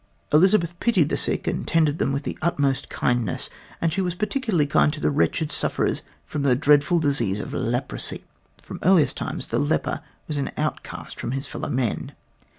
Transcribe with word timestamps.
Elizabeth 0.33 0.79
pitied 0.79 1.09
the 1.09 1.15
sick 1.15 1.45
and 1.45 1.67
tended 1.67 1.99
them 1.99 2.11
with 2.11 2.23
the 2.23 2.35
utmost 2.41 2.89
kindness 2.89 3.51
and 3.79 3.93
she 3.93 4.01
was 4.01 4.15
particularly 4.15 4.65
kind 4.65 4.91
to 4.91 4.99
the 4.99 5.11
wretched 5.11 5.51
sufferers 5.51 6.01
from 6.25 6.41
the 6.41 6.55
dreadful 6.55 6.97
disease 6.99 7.39
of 7.39 7.53
leprosy. 7.53 8.23
From 8.63 8.79
earliest 8.81 9.15
times 9.15 9.49
the 9.49 9.59
leper 9.59 10.01
was 10.27 10.39
an 10.39 10.49
outcast 10.57 11.19
from 11.19 11.33
his 11.33 11.45
fellow 11.45 11.69
men. 11.69 12.13